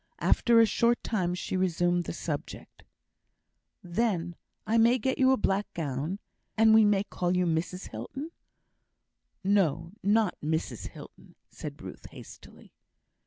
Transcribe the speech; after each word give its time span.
After 0.17 0.59
a 0.59 0.65
short 0.65 1.03
time 1.03 1.35
she 1.35 1.55
resumed 1.55 2.05
the 2.05 2.11
subject. 2.13 2.83
"Then 3.83 4.35
I 4.65 4.79
may 4.79 4.97
get 4.97 5.19
you 5.19 5.29
a 5.31 5.37
black 5.37 5.71
gown? 5.75 6.17
and 6.57 6.73
we 6.73 6.83
may 6.83 7.03
call 7.03 7.37
you 7.37 7.45
Mrs 7.45 7.89
Hilton?" 7.89 8.31
"No; 9.43 9.91
not 10.01 10.35
Mrs 10.43 10.87
Hilton!" 10.87 11.35
said 11.51 11.83
Ruth, 11.83 12.07
hastily. 12.07 12.73